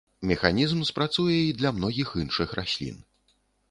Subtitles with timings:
[0.29, 3.03] Механізм спрацуе і для многіх іншых раслін.